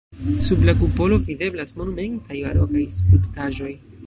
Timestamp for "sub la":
0.45-0.73